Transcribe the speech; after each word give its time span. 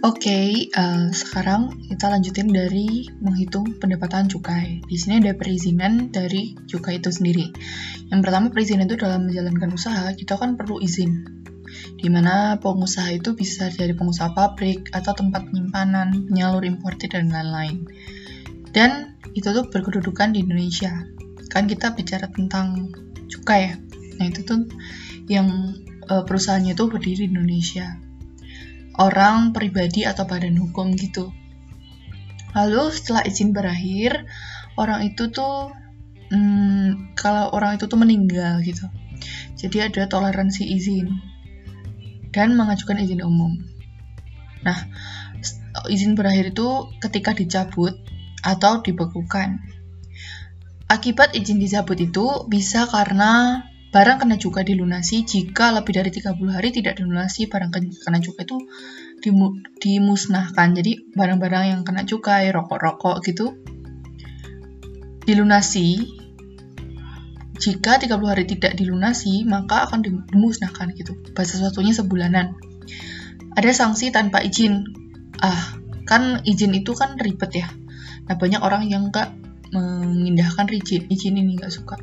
Oke, 0.00 0.72
uh, 0.72 1.12
sekarang 1.12 1.76
kita 1.84 2.08
lanjutin 2.08 2.48
dari 2.48 3.04
menghitung 3.20 3.76
pendapatan 3.76 4.32
cukai. 4.32 4.80
Di 4.80 4.96
sini 4.96 5.20
ada 5.20 5.36
perizinan 5.36 6.08
dari 6.08 6.56
cukai 6.56 7.04
itu 7.04 7.12
sendiri. 7.12 7.52
Yang 8.08 8.20
pertama 8.24 8.48
perizinan 8.48 8.88
itu 8.88 8.96
dalam 8.96 9.28
menjalankan 9.28 9.76
usaha 9.76 10.08
kita 10.16 10.40
kan 10.40 10.56
perlu 10.56 10.80
izin. 10.80 11.28
Di 12.00 12.08
mana 12.08 12.56
pengusaha 12.64 13.12
itu 13.12 13.36
bisa 13.36 13.68
dari 13.68 13.92
pengusaha 13.92 14.32
pabrik 14.32 14.88
atau 14.96 15.12
tempat 15.12 15.52
penyimpanan, 15.52 16.32
penyalur 16.32 16.64
importir 16.64 17.12
dan 17.12 17.28
lain-lain. 17.28 17.84
Dan 18.72 19.20
itu 19.36 19.52
tuh 19.52 19.68
berkedudukan 19.68 20.32
di 20.32 20.48
Indonesia. 20.48 20.96
Kan 21.52 21.68
kita 21.68 21.92
bicara 21.92 22.24
tentang 22.32 22.88
cukai 23.28 23.68
ya. 23.68 23.74
Nah 24.16 24.32
itu 24.32 24.48
tuh 24.48 24.64
yang 25.28 25.76
uh, 26.08 26.24
perusahaannya 26.24 26.72
itu 26.72 26.88
berdiri 26.88 27.28
di 27.28 27.36
Indonesia 27.36 28.08
orang 29.00 29.56
pribadi 29.56 30.04
atau 30.04 30.28
badan 30.28 30.60
hukum 30.60 30.92
gitu. 30.92 31.32
Lalu 32.52 32.92
setelah 32.92 33.24
izin 33.24 33.56
berakhir, 33.56 34.28
orang 34.76 35.08
itu 35.08 35.32
tuh 35.32 35.72
hmm, 36.28 37.16
kalau 37.16 37.48
orang 37.56 37.80
itu 37.80 37.88
tuh 37.88 37.96
meninggal 37.96 38.60
gitu. 38.60 38.84
Jadi 39.56 39.88
ada 39.88 40.04
toleransi 40.04 40.68
izin 40.68 41.08
dan 42.30 42.54
mengajukan 42.54 43.00
izin 43.00 43.24
umum. 43.24 43.56
Nah, 44.60 44.76
izin 45.88 46.12
berakhir 46.12 46.52
itu 46.52 46.92
ketika 47.00 47.32
dicabut 47.32 47.96
atau 48.44 48.84
dibekukan. 48.84 49.60
Akibat 50.90 51.38
izin 51.38 51.62
dicabut 51.62 51.96
itu 51.96 52.44
bisa 52.50 52.84
karena 52.90 53.64
Barang 53.90 54.22
kena 54.22 54.38
cukai 54.38 54.62
dilunasi 54.62 55.26
jika 55.26 55.74
lebih 55.74 55.98
dari 55.98 56.14
30 56.14 56.38
hari 56.46 56.70
tidak 56.70 57.02
dilunasi 57.02 57.50
barang 57.50 57.74
kena 57.74 58.22
cukai 58.22 58.46
itu 58.46 58.56
dimusnahkan. 59.82 60.78
Jadi 60.78 61.10
barang-barang 61.10 61.64
yang 61.74 61.80
kena 61.82 62.06
cukai, 62.06 62.54
rokok-rokok 62.54 63.18
gitu 63.26 63.58
dilunasi. 65.26 66.18
Jika 67.60 68.00
30 68.00 68.30
hari 68.30 68.48
tidak 68.48 68.72
dilunasi, 68.78 69.44
maka 69.44 69.84
akan 69.90 70.00
dimusnahkan 70.06 70.94
gitu. 70.96 71.12
Bahasa 71.36 71.60
sesuatunya 71.60 71.92
sebulanan. 71.92 72.56
Ada 73.58 73.74
sanksi 73.74 74.14
tanpa 74.14 74.40
izin. 74.40 74.86
Ah, 75.42 75.76
kan 76.08 76.40
izin 76.46 76.72
itu 76.72 76.96
kan 76.96 77.20
ribet 77.20 77.52
ya. 77.52 77.68
Nah, 78.30 78.38
banyak 78.38 78.62
orang 78.62 78.88
yang 78.88 79.10
nggak 79.12 79.34
mengindahkan 79.74 80.72
izin, 80.72 81.10
izin 81.12 81.36
ini 81.36 81.58
nggak 81.58 81.74
suka. 81.74 82.00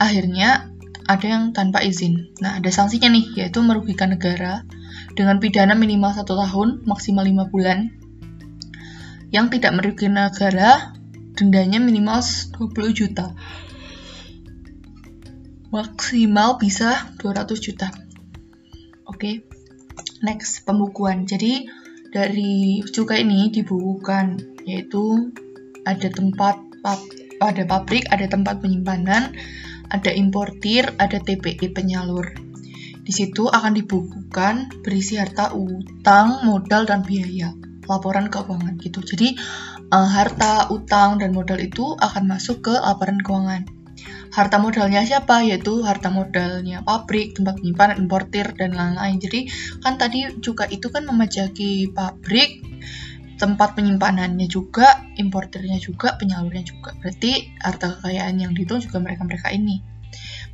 Akhirnya 0.00 0.77
ada 1.08 1.24
yang 1.24 1.56
tanpa 1.56 1.80
izin. 1.80 2.36
Nah, 2.44 2.60
ada 2.60 2.68
sanksinya 2.68 3.08
nih, 3.08 3.40
yaitu 3.40 3.64
merugikan 3.64 4.12
negara 4.12 4.62
dengan 5.16 5.40
pidana 5.40 5.72
minimal 5.72 6.12
satu 6.12 6.36
tahun, 6.36 6.84
maksimal 6.84 7.24
lima 7.24 7.48
bulan. 7.48 7.88
Yang 9.32 9.58
tidak 9.58 9.72
merugikan 9.80 10.20
negara, 10.20 10.92
dendanya 11.32 11.80
minimal 11.80 12.20
20 12.20 12.92
juta. 12.92 13.32
Maksimal 15.72 16.60
bisa 16.60 17.08
200 17.20 17.56
juta. 17.56 17.88
Oke, 19.08 19.16
okay. 19.16 19.34
next, 20.20 20.68
pembukuan. 20.68 21.24
Jadi, 21.24 21.64
dari 22.12 22.84
cukai 22.84 23.24
ini 23.24 23.48
dibukukan, 23.48 24.60
yaitu 24.68 25.32
ada 25.88 26.08
tempat 26.12 26.68
ada 27.38 27.62
pabrik, 27.68 28.08
ada 28.10 28.26
tempat 28.26 28.60
penyimpanan, 28.60 29.34
ada 29.88 30.12
importir, 30.12 30.92
ada 31.00 31.18
TPI 31.20 31.72
penyalur. 31.72 32.48
Di 33.08 33.12
situ 33.16 33.48
akan 33.48 33.72
dibukukan 33.72 34.84
berisi 34.84 35.16
harta 35.16 35.56
utang, 35.56 36.44
modal, 36.44 36.84
dan 36.84 37.00
biaya. 37.00 37.56
Laporan 37.88 38.28
keuangan 38.28 38.76
gitu. 38.84 39.00
Jadi, 39.00 39.32
uh, 39.88 40.08
harta, 40.12 40.68
utang, 40.68 41.16
dan 41.16 41.32
modal 41.32 41.56
itu 41.56 41.96
akan 41.96 42.28
masuk 42.28 42.68
ke 42.68 42.74
laporan 42.76 43.16
keuangan. 43.24 43.64
Harta 44.28 44.60
modalnya 44.60 45.08
siapa? 45.08 45.40
Yaitu 45.40 45.80
harta 45.88 46.12
modalnya 46.12 46.84
pabrik, 46.84 47.32
tempat 47.32 47.64
penyimpanan, 47.64 47.96
importir, 47.96 48.52
dan 48.60 48.76
lain-lain. 48.76 49.16
Jadi, 49.16 49.48
kan 49.80 49.96
tadi 49.96 50.28
juga 50.44 50.68
itu 50.68 50.92
kan 50.92 51.08
memajaki 51.08 51.88
pabrik, 51.96 52.60
tempat 53.38 53.78
penyimpanannya 53.78 54.50
juga, 54.50 55.06
importernya 55.14 55.78
juga, 55.78 56.18
penyalurnya 56.18 56.66
juga. 56.66 56.92
Berarti 56.98 57.54
harta 57.62 57.96
kekayaan 57.96 58.36
yang 58.42 58.52
dihitung 58.52 58.82
juga 58.82 58.98
mereka-mereka 58.98 59.54
ini. 59.54 59.80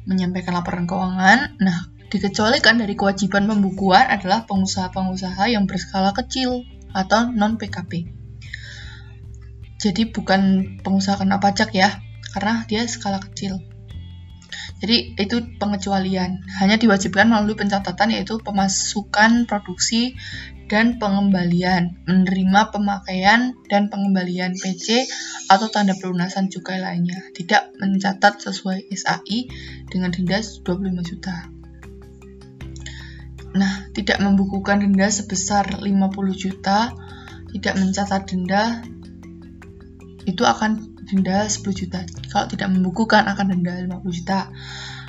Menyampaikan 0.04 0.52
laporan 0.52 0.84
keuangan, 0.84 1.56
nah 1.58 1.88
dikecualikan 2.12 2.78
dari 2.78 2.94
kewajiban 2.94 3.48
pembukuan 3.48 4.06
adalah 4.06 4.44
pengusaha-pengusaha 4.44 5.50
yang 5.50 5.64
berskala 5.64 6.12
kecil 6.12 6.62
atau 6.92 7.32
non-PKP. 7.32 8.06
Jadi 9.80 10.02
bukan 10.12 10.40
pengusaha 10.84 11.18
kena 11.18 11.42
pajak 11.42 11.74
ya, 11.74 11.98
karena 12.36 12.62
dia 12.68 12.86
skala 12.86 13.18
kecil. 13.18 13.73
Jadi 14.82 15.16
itu 15.16 15.36
pengecualian. 15.56 16.44
Hanya 16.60 16.76
diwajibkan 16.76 17.30
melalui 17.30 17.56
pencatatan 17.56 18.12
yaitu 18.12 18.36
pemasukan 18.42 19.48
produksi 19.48 20.14
dan 20.64 20.96
pengembalian, 20.96 22.00
menerima 22.08 22.72
pemakaian 22.72 23.52
dan 23.68 23.92
pengembalian 23.92 24.56
PC 24.56 25.04
atau 25.52 25.68
tanda 25.68 25.92
pelunasan 25.96 26.48
cukai 26.48 26.80
lainnya. 26.80 27.20
Tidak 27.36 27.76
mencatat 27.76 28.40
sesuai 28.40 28.88
SAI 28.88 29.48
dengan 29.92 30.08
denda 30.08 30.40
25 30.40 31.04
juta. 31.04 31.36
Nah, 33.54 33.86
tidak 33.94 34.18
membukukan 34.18 34.82
denda 34.82 35.06
sebesar 35.12 35.78
50 35.78 35.86
juta, 36.34 36.90
tidak 37.54 37.74
mencatat 37.78 38.22
denda 38.26 38.82
itu 40.24 40.42
akan 40.42 40.93
denda 41.04 41.46
10 41.46 41.60
juta. 41.72 42.00
Kalau 42.32 42.46
tidak 42.48 42.68
membukukan 42.72 43.24
akan 43.28 43.54
denda 43.56 43.76
50 44.00 44.18
juta. 44.18 44.48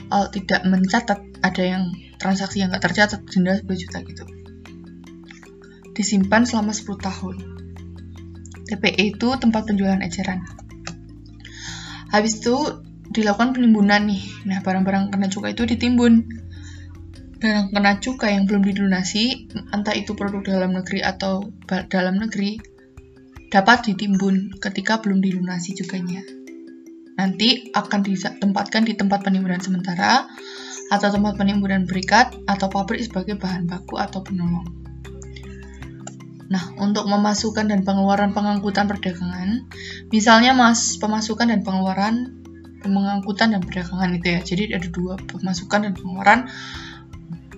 Kalau 0.06 0.28
tidak 0.29 0.61
mencatat 0.67 1.19
ada 1.41 1.63
yang 1.63 1.83
transaksi 2.22 2.61
yang 2.61 2.72
nggak 2.72 2.83
tercatat 2.83 3.22
denda 3.28 3.57
10 3.57 3.66
juta 3.66 3.97
gitu. 4.03 4.23
Disimpan 5.95 6.44
selama 6.44 6.75
10 6.75 7.00
tahun. 7.00 7.35
TPE 8.66 9.16
itu 9.16 9.29
tempat 9.38 9.69
penjualan 9.69 10.01
eceran. 10.01 10.41
Habis 12.09 12.41
itu 12.41 12.56
dilakukan 13.13 13.53
penimbunan 13.53 14.09
nih. 14.09 14.23
Nah, 14.50 14.59
barang-barang 14.66 15.13
kena 15.13 15.27
cukai 15.29 15.53
itu 15.53 15.63
ditimbun. 15.63 16.25
Dan 17.39 17.69
kena 17.69 18.01
cukai 18.01 18.39
yang 18.39 18.50
belum 18.50 18.66
dilunasi, 18.66 19.53
entah 19.69 19.94
itu 19.94 20.17
produk 20.17 20.41
dalam 20.41 20.73
negeri 20.73 21.06
atau 21.06 21.51
dalam 21.91 22.17
negeri, 22.17 22.57
dapat 23.50 23.88
ditimbun 23.91 24.57
ketika 24.59 25.01
belum 25.01 25.22
dilunasi 25.22 25.78
cukainya. 25.78 26.22
Nanti 27.16 27.72
akan 27.72 28.03
ditempatkan 28.03 28.83
di 28.83 28.94
tempat 28.97 29.23
penimbunan 29.23 29.61
sementara 29.63 30.28
atau 30.91 31.07
tempat 31.09 31.39
penimbunan 31.39 31.88
berikat 31.88 32.35
atau 32.45 32.67
pabrik 32.69 33.01
sebagai 33.01 33.39
bahan 33.39 33.66
baku 33.66 33.97
atau 33.97 34.22
penolong. 34.22 34.67
Nah, 36.45 36.61
untuk 36.78 37.09
memasukkan 37.09 37.73
dan 37.73 37.81
pengeluaran 37.81 38.29
pengangkutan 38.38 38.85
perdagangan, 38.85 39.66
misalnya 40.13 40.53
mas 40.53 41.01
pemasukan 41.01 41.50
dan 41.50 41.66
pengeluaran 41.66 42.38
pengangkutan 42.85 43.57
dan 43.57 43.62
perdagangan 43.66 44.13
itu 44.13 44.27
ya. 44.29 44.39
Jadi 44.45 44.63
ada 44.77 44.88
dua 44.94 45.17
pemasukan 45.17 45.89
dan 45.89 45.94
pengeluaran 45.97 46.39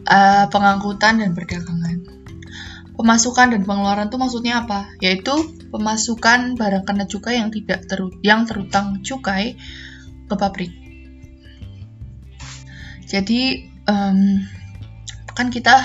uh, 0.08 0.48
pengangkutan 0.48 1.20
dan 1.20 1.36
perdagangan. 1.36 2.07
Pemasukan 2.98 3.54
dan 3.54 3.62
pengeluaran 3.62 4.10
itu 4.10 4.18
maksudnya 4.18 4.66
apa? 4.66 4.90
Yaitu 4.98 5.38
pemasukan 5.70 6.58
barang 6.58 6.84
kena 6.84 7.06
cukai 7.06 7.38
yang 7.38 7.54
tidak 7.54 7.86
ter 7.86 8.02
yang 8.26 8.50
terutang 8.50 9.06
cukai 9.06 9.54
ke 10.26 10.36
pabrik. 10.36 10.74
Jadi 13.06 13.70
um, 13.86 14.42
kan 15.38 15.54
kita 15.54 15.78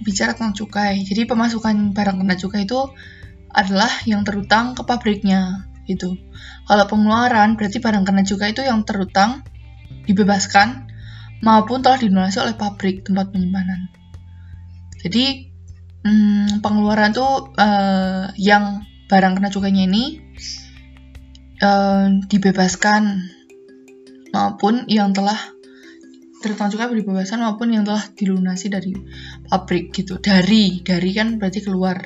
bicara 0.00 0.32
tentang 0.32 0.56
cukai. 0.56 1.04
Jadi 1.04 1.28
pemasukan 1.28 1.92
barang 1.92 2.16
kena 2.24 2.34
cukai 2.40 2.64
itu 2.64 2.80
adalah 3.52 3.90
yang 4.08 4.24
terutang 4.24 4.72
ke 4.72 4.82
pabriknya 4.88 5.68
itu. 5.84 6.16
Kalau 6.64 6.84
pengeluaran 6.88 7.60
berarti 7.60 7.76
barang 7.82 8.08
kena 8.08 8.24
cukai 8.24 8.56
itu 8.56 8.64
yang 8.64 8.88
terutang 8.88 9.44
dibebaskan 10.08 10.88
maupun 11.44 11.84
telah 11.84 12.00
dilunasi 12.00 12.40
oleh 12.40 12.56
pabrik 12.56 13.04
tempat 13.04 13.32
penyimpanan. 13.34 13.90
Jadi 15.00 15.49
hmm, 16.04 16.64
pengeluaran 16.64 17.12
tuh 17.12 17.52
uh, 17.56 18.32
yang 18.36 18.84
barang 19.10 19.36
kena 19.40 19.50
cukainya 19.50 19.90
ini 19.90 20.22
uh, 21.60 22.20
dibebaskan 22.30 23.26
maupun 24.30 24.86
yang 24.86 25.10
telah 25.10 25.38
terutang 26.40 26.72
cukai 26.72 26.88
dibebaskan 26.88 27.44
maupun 27.44 27.68
yang 27.76 27.84
telah 27.84 28.00
dilunasi 28.16 28.72
dari 28.72 28.96
pabrik 29.46 29.92
gitu. 29.92 30.16
Dari 30.16 30.80
dari 30.80 31.10
kan 31.12 31.36
berarti 31.36 31.60
keluar. 31.60 32.00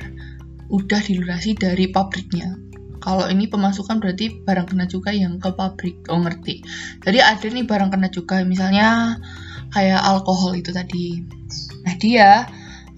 Udah 0.65 0.97
dilunasi 0.97 1.55
dari 1.55 1.93
pabriknya. 1.93 2.57
Kalau 2.97 3.29
ini 3.29 3.45
pemasukan 3.45 4.01
berarti 4.01 4.41
barang 4.43 4.65
kena 4.73 4.89
cukai 4.89 5.21
yang 5.21 5.37
ke 5.37 5.53
pabrik. 5.53 6.09
Oh 6.09 6.17
ngerti. 6.17 6.65
Jadi 7.05 7.21
ada 7.21 7.45
nih 7.45 7.63
barang 7.69 7.93
kena 7.93 8.09
cukai. 8.09 8.43
Misalnya 8.49 9.21
kayak 9.69 10.01
alkohol 10.01 10.57
itu 10.57 10.73
tadi. 10.73 11.21
Nah 11.85 11.95
dia 12.01 12.49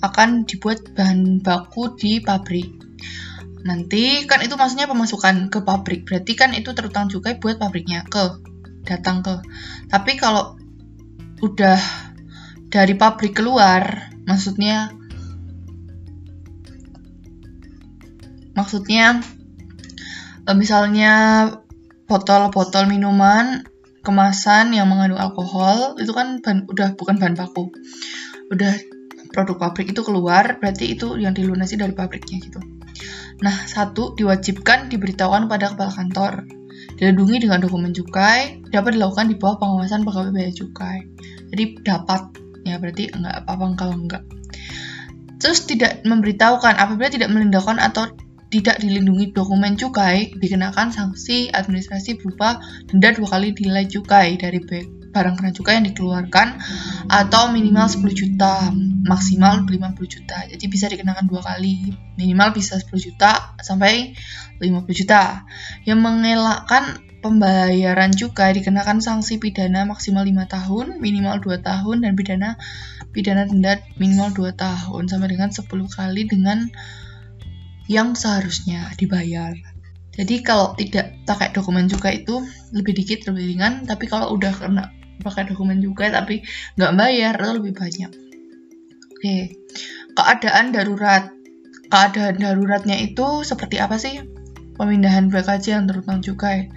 akan 0.02 0.46
dibuat 0.46 0.94
bahan 0.94 1.42
baku 1.42 1.98
di 1.98 2.22
pabrik. 2.22 2.70
Nanti 3.66 4.24
kan 4.30 4.46
itu 4.46 4.54
maksudnya 4.54 4.88
pemasukan 4.88 5.50
ke 5.50 5.60
pabrik, 5.66 6.06
berarti 6.06 6.34
kan 6.38 6.54
itu 6.54 6.72
terutang 6.72 7.10
cukai 7.10 7.42
buat 7.42 7.58
pabriknya 7.58 8.06
ke 8.06 8.40
datang 8.86 9.26
ke. 9.26 9.42
Tapi 9.90 10.16
kalau 10.16 10.56
udah 11.42 11.80
dari 12.70 12.94
pabrik 12.96 13.36
keluar, 13.36 14.14
maksudnya 14.24 14.94
maksudnya 18.56 19.22
eh, 20.48 20.58
misalnya 20.58 21.14
botol-botol 22.08 22.88
minuman 22.88 23.68
kemasan 24.08 24.72
yang 24.72 24.88
mengandung 24.88 25.20
alkohol 25.20 26.00
itu 26.00 26.16
kan 26.16 26.40
bahan, 26.40 26.64
udah 26.72 26.96
bukan 26.96 27.20
bahan 27.20 27.36
baku 27.36 27.68
udah 28.48 28.72
produk 29.38 29.70
pabrik 29.70 29.94
itu 29.94 30.02
keluar 30.02 30.58
berarti 30.58 30.98
itu 30.98 31.14
yang 31.22 31.38
dilunasi 31.38 31.78
dari 31.78 31.94
pabriknya 31.94 32.42
gitu. 32.42 32.58
Nah 33.46 33.54
satu 33.70 34.18
diwajibkan 34.18 34.90
diberitahukan 34.90 35.46
pada 35.46 35.78
kepala 35.78 35.94
kantor. 35.94 36.50
Dilindungi 36.98 37.46
dengan 37.46 37.62
dokumen 37.62 37.94
cukai 37.94 38.66
dapat 38.74 38.98
dilakukan 38.98 39.30
di 39.30 39.38
bawah 39.38 39.62
pengawasan 39.62 40.02
pegawai 40.02 40.34
bea 40.34 40.50
cukai. 40.50 41.06
Jadi 41.54 41.64
dapat. 41.86 42.34
Ya 42.66 42.82
berarti 42.82 43.14
enggak 43.14 43.46
apa-apa 43.46 43.78
kalau 43.78 43.94
enggak. 43.94 44.26
Terus 45.38 45.70
tidak 45.70 46.02
memberitahukan 46.02 46.74
apabila 46.74 47.14
tidak 47.14 47.30
melindungi 47.30 47.78
atau 47.78 48.10
tidak 48.50 48.82
dilindungi 48.82 49.38
dokumen 49.38 49.78
cukai 49.78 50.34
dikenakan 50.34 50.90
sanksi 50.90 51.54
administrasi 51.54 52.18
berupa 52.18 52.58
denda 52.90 53.14
dua 53.14 53.38
kali 53.38 53.54
nilai 53.54 53.86
cukai 53.86 54.40
dari 54.40 54.58
barang 55.12 55.36
kena 55.42 55.52
cukai 55.52 55.82
yang 55.82 55.88
dikeluarkan 55.92 56.48
atau 57.10 57.50
minimal 57.52 57.90
10 57.90 58.06
juta 58.14 58.72
maksimal 59.08 59.64
50 59.64 59.98
juta 60.06 60.38
jadi 60.46 60.66
bisa 60.68 60.86
dikenakan 60.92 61.26
dua 61.26 61.42
kali 61.42 61.96
minimal 62.20 62.52
bisa 62.54 62.76
10 62.78 62.92
juta 63.00 63.56
sampai 63.64 64.14
50 64.60 64.84
juta 64.92 65.48
yang 65.88 66.04
mengelakkan 66.04 67.02
pembayaran 67.24 68.14
cukai 68.14 68.54
dikenakan 68.62 69.02
sanksi 69.02 69.42
pidana 69.42 69.88
maksimal 69.90 70.28
5 70.28 70.48
tahun 70.48 70.86
minimal 71.02 71.42
2 71.42 71.66
tahun 71.66 72.06
dan 72.06 72.14
pidana 72.14 72.60
pidana 73.16 73.50
denda 73.50 73.82
minimal 73.98 74.30
2 74.36 74.54
tahun 74.54 75.04
sampai 75.10 75.28
dengan 75.34 75.50
10 75.50 75.66
kali 75.68 76.22
dengan 76.30 76.70
yang 77.88 78.14
seharusnya 78.14 78.92
dibayar. 79.00 79.56
Jadi 80.18 80.44
kalau 80.44 80.76
tidak 80.76 81.14
pakai 81.24 81.56
dokumen 81.56 81.88
juga 81.88 82.12
itu 82.12 82.44
lebih 82.76 82.94
dikit 82.98 83.32
lebih 83.32 83.56
ringan, 83.56 83.88
tapi 83.88 84.10
kalau 84.10 84.36
udah 84.36 84.52
kena 84.52 84.92
pakai 85.22 85.50
dokumen 85.50 85.82
juga 85.82 86.10
tapi 86.14 86.46
nggak 86.78 86.94
bayar 86.94 87.34
itu 87.38 87.52
lebih 87.58 87.74
banyak. 87.74 88.27
Oke, 89.18 89.58
keadaan 90.14 90.70
darurat. 90.70 91.34
Keadaan 91.90 92.38
daruratnya 92.38 93.02
itu 93.02 93.42
seperti 93.42 93.82
apa 93.82 93.98
sih? 93.98 94.22
Pemindahan 94.78 95.34
BKJ 95.34 95.66
yang 95.82 95.86
terutang 95.90 96.22
cukai. 96.22 96.70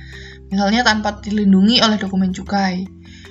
Misalnya 0.48 0.82
tanpa 0.82 1.20
dilindungi 1.20 1.84
oleh 1.84 2.00
dokumen 2.00 2.32
cukai 2.32 2.88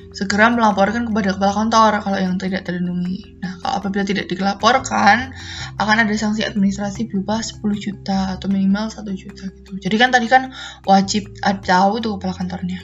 segera 0.10 0.50
melaporkan 0.50 1.06
kepada 1.06 1.38
kepala 1.38 1.54
kantor 1.54 1.92
kalau 2.02 2.18
yang 2.18 2.36
tidak 2.42 2.66
terlindungi. 2.66 3.38
Nah, 3.46 3.62
kalau 3.62 3.74
apabila 3.82 4.04
tidak 4.06 4.26
dilaporkan, 4.30 5.34
akan 5.78 5.96
ada 6.02 6.14
sanksi 6.18 6.42
administrasi 6.42 7.06
berupa 7.10 7.42
10 7.42 7.62
juta 7.78 8.38
atau 8.38 8.50
minimal 8.50 8.90
1 8.90 9.06
juta 9.14 9.46
gitu. 9.54 9.78
Jadi 9.78 9.96
kan 10.02 10.10
tadi 10.10 10.26
kan 10.26 10.50
wajib 10.90 11.30
tahu 11.46 12.02
itu 12.02 12.10
kepala 12.18 12.34
kantornya. 12.34 12.82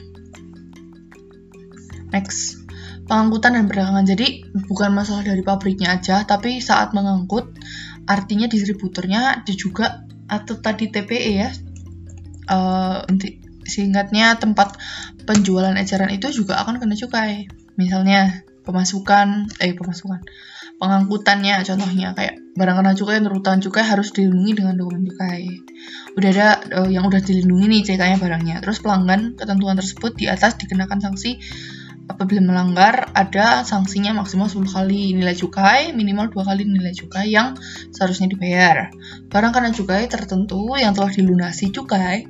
Next, 2.14 2.65
pengangkutan 3.06 3.54
dan 3.56 3.64
perdagangan. 3.70 4.04
Jadi 4.04 4.46
bukan 4.66 4.90
masalah 4.92 5.22
dari 5.22 5.42
pabriknya 5.42 5.96
aja, 5.96 6.26
tapi 6.26 6.58
saat 6.58 6.92
mengangkut 6.92 7.54
artinya 8.06 8.46
distributornya 8.46 9.42
juga 9.46 10.06
atau 10.26 10.58
tadi 10.58 10.90
TPE 10.90 11.32
ya. 11.32 11.50
Uh, 12.46 13.02
singkatnya 13.66 14.38
tempat 14.38 14.78
penjualan 15.26 15.74
eceran 15.74 16.14
itu 16.14 16.30
juga 16.30 16.62
akan 16.62 16.78
kena 16.78 16.94
cukai. 16.94 17.50
Misalnya 17.74 18.46
pemasukan, 18.62 19.50
eh 19.58 19.74
pemasukan, 19.74 20.22
pengangkutannya 20.78 21.66
contohnya 21.66 22.14
kayak 22.14 22.38
barang 22.54 22.76
kena 22.78 22.92
cukai 22.94 23.18
terutang 23.20 23.58
cukai 23.58 23.84
harus 23.84 24.14
dilindungi 24.14 24.62
dengan 24.62 24.74
dokumen 24.78 25.02
cukai. 25.10 25.44
Udah 26.14 26.30
ada 26.30 26.48
uh, 26.82 26.88
yang 26.88 27.04
udah 27.10 27.18
dilindungi 27.18 27.66
nih 27.66 27.82
ceritanya 27.82 28.16
barangnya. 28.22 28.56
Terus 28.62 28.78
pelanggan 28.78 29.34
ketentuan 29.34 29.74
tersebut 29.74 30.14
di 30.14 30.30
atas 30.30 30.54
dikenakan 30.56 31.02
sanksi 31.02 31.42
apabila 32.06 32.40
melanggar 32.42 33.10
ada 33.12 33.66
sanksinya 33.66 34.14
maksimal 34.14 34.46
10 34.46 34.62
kali 34.70 35.12
nilai 35.14 35.34
cukai, 35.34 35.90
minimal 35.90 36.30
dua 36.30 36.46
kali 36.46 36.66
nilai 36.66 36.94
cukai 36.94 37.34
yang 37.34 37.58
seharusnya 37.90 38.30
dibayar. 38.30 38.90
Barang 39.26 39.50
kena 39.50 39.74
cukai 39.74 40.06
tertentu 40.06 40.78
yang 40.78 40.94
telah 40.94 41.10
dilunasi 41.10 41.74
cukai 41.74 42.26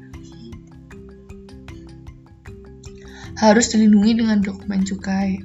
harus 3.37 3.69
dilindungi 3.69 4.25
dengan 4.25 4.41
dokumen 4.41 4.83
cukai. 4.83 5.45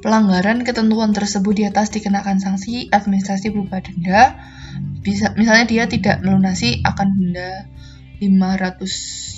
Pelanggaran 0.00 0.62
ketentuan 0.62 1.10
tersebut 1.10 1.54
di 1.56 1.64
atas 1.66 1.90
dikenakan 1.90 2.38
sanksi 2.38 2.94
administrasi 2.94 3.50
berupa 3.50 3.82
denda. 3.82 4.38
Bisa, 5.02 5.34
misalnya 5.34 5.66
dia 5.66 5.84
tidak 5.90 6.22
melunasi 6.22 6.80
akan 6.86 7.08
denda 7.18 7.66
500 8.22 9.34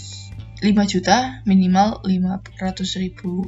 5 0.57 0.73
juta 0.89 1.45
minimal 1.45 2.01
500 2.01 3.03
ribu 3.05 3.45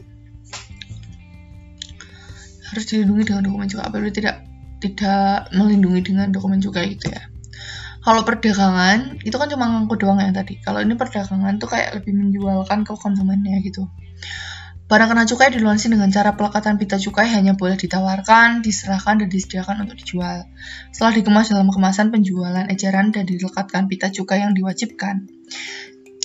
harus 2.73 2.85
dilindungi 2.88 3.35
dengan 3.35 3.43
dokumen 3.44 3.67
cukai 3.69 3.85
apabila 3.88 4.12
tidak 4.12 4.37
tidak 4.79 5.50
melindungi 5.53 6.00
dengan 6.06 6.29
dokumen 6.31 6.62
cukai 6.62 6.94
gitu 6.94 7.11
ya 7.11 7.23
kalau 8.05 8.23
perdagangan 8.23 9.20
itu 9.26 9.35
kan 9.35 9.49
cuma 9.50 9.67
ngangkut 9.69 9.99
doang 10.00 10.23
ya 10.23 10.31
tadi 10.31 10.62
kalau 10.62 10.81
ini 10.81 10.94
perdagangan 10.94 11.59
tuh 11.59 11.69
kayak 11.69 11.99
lebih 11.99 12.15
menjualkan 12.15 12.87
ke 12.87 12.93
konsumennya 12.94 13.59
gitu 13.65 13.91
Barang 14.88 15.12
kena 15.12 15.29
cukai 15.29 15.53
dilunasi 15.53 15.93
dengan 15.93 16.09
cara 16.09 16.32
pelekatan 16.32 16.81
pita 16.81 16.97
cukai 16.97 17.29
hanya 17.29 17.53
boleh 17.53 17.76
ditawarkan, 17.76 18.65
diserahkan, 18.65 19.20
dan 19.20 19.29
disediakan 19.29 19.85
untuk 19.85 20.00
dijual. 20.00 20.49
Setelah 20.97 21.12
dikemas 21.12 21.53
dalam 21.53 21.69
kemasan 21.69 22.09
penjualan 22.09 22.65
ejaran 22.73 23.12
dan 23.12 23.29
dilekatkan 23.29 23.85
pita 23.85 24.09
cukai 24.09 24.41
yang 24.41 24.56
diwajibkan. 24.56 25.29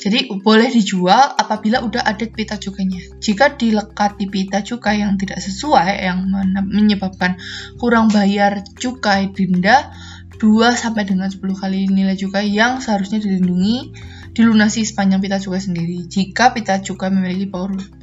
Jadi 0.04 0.28
boleh 0.44 0.68
dijual 0.68 1.32
apabila 1.40 1.80
udah 1.80 2.04
ada 2.04 2.28
pita 2.28 2.60
cukainya. 2.60 3.24
Jika 3.24 3.56
dilekati 3.56 4.28
pita 4.28 4.60
cukai 4.60 5.00
yang 5.00 5.16
tidak 5.16 5.40
sesuai 5.40 6.04
yang 6.04 6.28
menyebabkan 6.68 7.40
kurang 7.80 8.12
bayar 8.12 8.68
cukai 8.76 9.32
denda 9.32 9.96
2 10.44 10.76
sampai 10.76 11.08
dengan 11.08 11.32
10 11.32 11.40
kali 11.40 11.88
nilai 11.88 12.20
cukai 12.20 12.52
yang 12.52 12.84
seharusnya 12.84 13.24
dilindungi 13.24 13.96
dilunasi 14.36 14.84
sepanjang 14.84 15.24
pita 15.24 15.40
cukai 15.40 15.64
sendiri. 15.64 16.04
Jika 16.04 16.52
pita 16.52 16.84
cukai 16.84 17.08
memiliki 17.08 17.48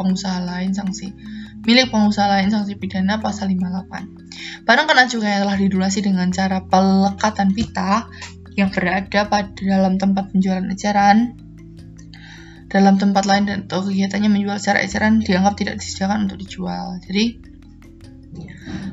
pengusaha 0.00 0.40
lain 0.40 0.72
sanksi 0.72 1.12
milik 1.68 1.92
pengusaha 1.92 2.32
lain 2.40 2.48
sanksi 2.48 2.80
pidana 2.80 3.20
pasal 3.20 3.52
58. 3.52 4.64
Barang 4.64 4.88
kena 4.88 5.04
cukai 5.04 5.36
yang 5.36 5.42
telah 5.44 5.58
dilunasi 5.60 6.00
dengan 6.00 6.32
cara 6.32 6.64
pelekatan 6.64 7.52
pita 7.52 8.08
yang 8.56 8.72
berada 8.72 9.28
pada 9.28 9.52
dalam 9.60 10.00
tempat 10.00 10.32
penjualan 10.32 10.64
eceran 10.72 11.49
dalam 12.70 12.96
tempat 12.96 13.26
lain 13.26 13.44
dan 13.50 13.58
atau 13.66 13.82
kegiatannya 13.82 14.30
menjual 14.30 14.56
secara 14.62 14.86
eceran 14.86 15.18
dianggap 15.18 15.58
tidak 15.58 15.82
disediakan 15.82 16.30
untuk 16.30 16.38
dijual. 16.38 17.02
Jadi 17.02 17.50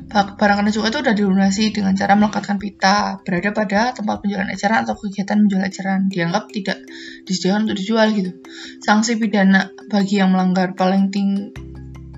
Barang 0.08 0.64
kena 0.64 0.72
cukai 0.72 0.88
itu 0.88 0.98
sudah 1.04 1.14
dilunasi 1.14 1.64
dengan 1.68 1.92
cara 1.92 2.16
melekatkan 2.16 2.56
pita 2.56 3.20
berada 3.28 3.52
pada 3.52 3.80
tempat 3.92 4.24
penjualan 4.24 4.48
eceran 4.48 4.88
atau 4.88 4.96
kegiatan 4.96 5.36
menjual 5.44 5.62
eceran 5.68 6.08
dianggap 6.08 6.48
tidak 6.48 6.80
disediakan 7.28 7.68
untuk 7.68 7.76
dijual 7.76 8.08
gitu. 8.16 8.32
Sanksi 8.80 9.20
pidana 9.20 9.68
bagi 9.92 10.16
yang 10.16 10.32
melanggar 10.32 10.72
paling 10.72 11.12
ting 11.12 11.52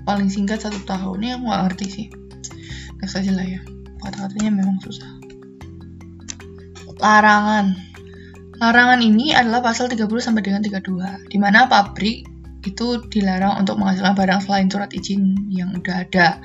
paling 0.07 0.31
singkat 0.31 0.63
satu 0.63 0.79
tahun 0.87 1.19
ini 1.19 1.29
aku 1.35 1.43
nggak 1.51 1.61
ngerti 1.67 1.85
sih. 1.91 2.07
Next 3.03 3.19
aja 3.19 3.31
lah 3.35 3.43
ya. 3.43 3.61
Kata-katanya 3.99 4.51
memang 4.55 4.79
susah. 4.79 5.11
Larangan. 6.95 7.90
Larangan 8.61 9.01
ini 9.01 9.33
adalah 9.33 9.65
pasal 9.65 9.89
30 9.89 10.05
sampai 10.21 10.45
dengan 10.45 10.61
32, 10.61 11.33
di 11.33 11.41
mana 11.41 11.65
pabrik 11.65 12.29
itu 12.61 13.01
dilarang 13.09 13.57
untuk 13.57 13.81
menghasilkan 13.81 14.13
barang 14.13 14.45
selain 14.45 14.69
surat 14.69 14.93
izin 14.93 15.49
yang 15.49 15.73
udah 15.73 16.05
ada. 16.05 16.37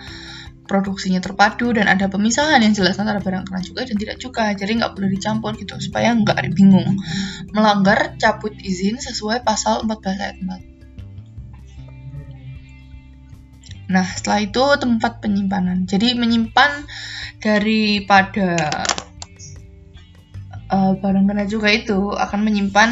Produksinya 0.65 1.21
terpadu 1.21 1.77
dan 1.77 1.87
ada 1.87 2.09
pemisahan 2.09 2.59
yang 2.65 2.73
jelas 2.73 2.97
antara 2.97 3.21
barang 3.21 3.47
kena 3.47 3.63
cukai 3.63 3.87
dan 3.87 3.97
tidak 4.01 4.17
cukai 4.19 4.51
jadi 4.59 4.83
nggak 4.83 4.99
boleh 4.99 5.13
dicampur 5.13 5.55
gitu 5.61 5.77
supaya 5.79 6.11
nggak 6.17 6.57
bingung. 6.57 6.97
Melanggar 7.53 8.17
cabut 8.17 8.57
izin 8.65 8.97
sesuai 8.97 9.45
pasal 9.45 9.85
14 9.85 10.25
ayat 10.25 10.41
4 10.41 10.77
nah 13.87 14.03
setelah 14.03 14.43
itu 14.43 14.65
tempat 14.83 15.23
penyimpanan. 15.23 15.87
Jadi 15.87 16.19
menyimpan 16.19 16.83
daripada 17.39 18.59
uh, 20.71 20.93
barang 20.99 21.25
kena 21.27 21.45
cukai 21.47 21.85
itu 21.87 21.99
akan 22.15 22.41
menyimpan 22.43 22.91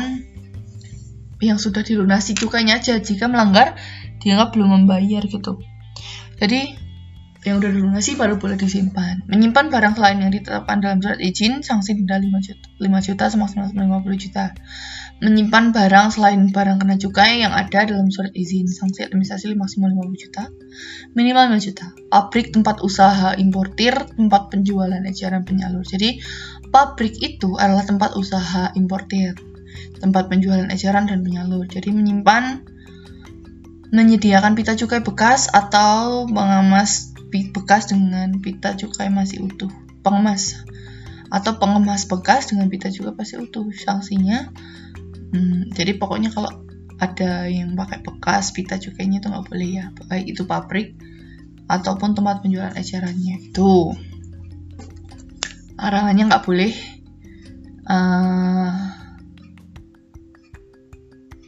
yang 1.43 1.61
sudah 1.61 1.85
dilunasi 1.85 2.33
cukainya 2.39 2.81
aja 2.81 2.99
jika 2.99 3.29
melanggar 3.29 3.77
dianggap 4.23 4.57
belum 4.57 4.83
membayar 4.83 5.23
gitu 5.27 5.61
jadi 6.41 6.85
yang 7.45 7.61
udah 7.61 7.71
dilunasi 7.77 8.17
baru 8.17 8.41
boleh 8.41 8.57
disimpan. 8.57 9.21
Menyimpan 9.29 9.69
barang 9.69 10.01
selain 10.01 10.17
yang 10.17 10.33
ditetapkan 10.33 10.81
dalam 10.81 11.05
surat 11.05 11.21
izin, 11.21 11.61
sanksi 11.61 11.93
denda 11.93 12.17
5 12.17 12.41
juta, 12.41 12.67
5 12.81 13.07
juta 13.07 13.25
semaksimal 13.29 13.69
50 13.69 14.17
juta. 14.17 14.45
Menyimpan 15.21 15.77
barang 15.77 16.07
selain 16.17 16.41
barang 16.49 16.81
kena 16.81 16.97
cukai 16.97 17.45
yang 17.45 17.53
ada 17.53 17.85
dalam 17.85 18.09
surat 18.09 18.33
izin, 18.33 18.65
sanksi 18.65 19.05
administrasi 19.05 19.53
maksimal 19.61 19.93
50 19.93 20.25
juta, 20.25 20.49
minimal 21.13 21.53
5 21.53 21.61
juta. 21.69 21.87
Pabrik 22.09 22.49
tempat 22.49 22.81
usaha 22.81 23.37
importir, 23.37 23.93
tempat 23.93 24.49
penjualan 24.49 25.05
eceran 25.05 25.45
penyalur. 25.45 25.85
Jadi, 25.85 26.17
pabrik 26.75 27.15
itu 27.23 27.55
adalah 27.55 27.87
tempat 27.87 28.19
usaha 28.19 28.75
importir, 28.75 29.39
tempat 30.03 30.27
penjualan 30.27 30.67
eceran 30.75 31.07
dan 31.07 31.23
penyalur. 31.23 31.71
Jadi, 31.71 31.95
menyimpan 31.95 32.67
menyediakan 33.95 34.59
pita 34.59 34.75
cukai 34.75 35.07
bekas 35.07 35.47
atau 35.55 36.27
mengemas 36.27 37.15
bekas 37.31 37.87
dengan 37.87 38.43
pita 38.43 38.75
cukai 38.75 39.07
masih 39.07 39.47
utuh. 39.47 39.71
Pengemas 40.03 40.67
atau 41.31 41.57
pengemas 41.63 42.11
bekas 42.11 42.51
dengan 42.51 42.67
pita 42.67 42.91
cukai 42.91 43.15
masih 43.15 43.47
utuh 43.47 43.71
sanksinya. 43.71 44.51
Hmm, 45.31 45.71
jadi 45.71 45.95
pokoknya 45.95 46.35
kalau 46.35 46.51
ada 46.99 47.51
yang 47.51 47.75
pakai 47.75 48.03
bekas 48.07 48.55
pita 48.55 48.79
cukainya 48.79 49.19
itu 49.19 49.27
nggak 49.27 49.47
boleh 49.51 49.69
ya 49.83 49.85
baik 50.07 50.31
itu 50.31 50.47
pabrik 50.47 50.95
ataupun 51.67 52.15
tempat 52.15 52.45
penjualan 52.45 52.75
ecerannya 52.77 53.51
itu 53.51 53.97
arahannya 55.85 56.25
nggak 56.33 56.45
boleh. 56.49 56.73
Uh, 57.85 58.73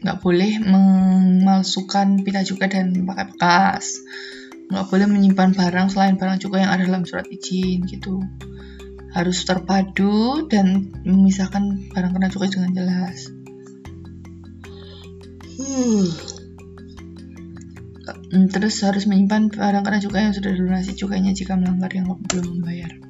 nggak 0.05 0.21
boleh 0.21 0.52
memalsukan 0.61 2.21
pita 2.21 2.45
cukai 2.45 2.69
dan 2.69 2.93
pakai 3.09 3.26
bekas. 3.33 4.05
Nggak 4.69 4.87
boleh 4.93 5.07
menyimpan 5.09 5.57
barang 5.57 5.88
selain 5.88 6.21
barang 6.21 6.38
cukai 6.45 6.69
yang 6.69 6.73
ada 6.76 6.85
dalam 6.85 7.09
surat 7.09 7.25
izin 7.33 7.88
gitu. 7.88 8.21
Harus 9.16 9.49
terpadu 9.49 10.45
dan 10.52 10.93
memisahkan 11.09 11.88
barang 11.97 12.12
kena 12.12 12.28
cukai 12.28 12.52
dengan 12.52 12.76
jelas. 12.76 13.33
Hmm. 15.57 16.05
terus 18.52 18.85
harus 18.85 19.09
menyimpan 19.09 19.49
barang 19.49 19.83
kena 19.83 19.99
cukai 20.05 20.28
yang 20.28 20.37
sudah 20.37 20.52
dilunasi 20.52 20.93
cukainya 21.00 21.33
jika 21.33 21.57
melanggar 21.57 21.88
yang 21.97 22.12
belum 22.28 22.61
membayar 22.61 23.06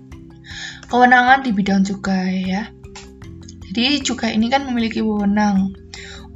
kewenangan 0.86 1.42
di 1.42 1.50
bidang 1.50 1.82
cukai 1.82 2.46
ya. 2.46 2.70
Jadi 3.66 4.00
cukai 4.06 4.38
ini 4.38 4.46
kan 4.48 4.64
memiliki 4.64 5.02
wewenang 5.02 5.74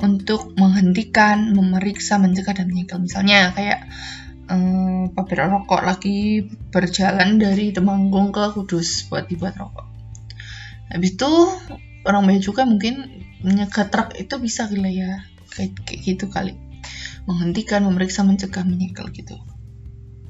untuk 0.03 0.53
menghentikan, 0.59 1.55
memeriksa, 1.55 2.19
mencegah 2.19 2.53
dan 2.53 2.69
menyegel. 2.69 3.01
Misalnya 3.01 3.55
kayak 3.55 3.87
um, 4.51 5.13
pabrik 5.15 5.41
rokok 5.41 5.81
lagi 5.87 6.45
berjalan 6.75 7.39
dari 7.39 7.71
Temanggung 7.71 8.35
ke 8.35 8.53
Kudus 8.53 9.09
buat 9.09 9.31
dibuat 9.31 9.57
rokok. 9.57 9.87
Habis 10.91 11.15
itu 11.15 11.33
orang 12.03 12.27
bea 12.27 12.41
juga 12.43 12.67
mungkin 12.67 13.25
menyekat 13.47 13.95
truk 13.95 14.19
itu 14.19 14.35
bisa 14.43 14.67
gila 14.67 14.91
ya. 14.91 15.25
Kayak, 15.55 15.81
kayak 15.87 16.01
gitu 16.03 16.27
kali. 16.27 16.59
Menghentikan 17.31 17.87
memeriksa 17.87 18.27
mencegah 18.27 18.67
menyegel 18.67 19.07
gitu. 19.15 19.39